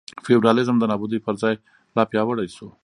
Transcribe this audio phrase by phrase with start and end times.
[0.25, 1.55] فیوډالېزم د نابودۍ پر ځای
[1.95, 2.67] لا پیاوړی شو.